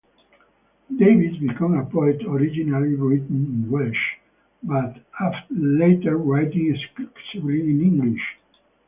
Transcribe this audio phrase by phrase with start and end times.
[0.97, 4.15] Davies became a poet, originally writing in Welsh,
[4.63, 4.97] but
[5.51, 8.37] later writing exclusively in English.